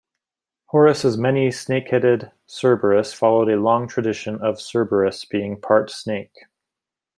Horace's 0.69 1.15
many 1.15 1.51
snake-headed 1.51 2.31
Cerberus 2.47 3.13
followed 3.13 3.49
a 3.49 3.55
long 3.61 3.87
tradition 3.87 4.41
of 4.41 4.57
Cerberus 4.59 5.25
being 5.25 5.61
part 5.61 5.91
snake. 5.91 6.35